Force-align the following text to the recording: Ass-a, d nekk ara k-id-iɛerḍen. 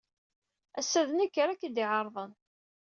Ass-a, 0.79 1.01
d 1.07 1.09
nekk 1.13 1.35
ara 1.43 1.59
k-id-iɛerḍen. 1.59 2.31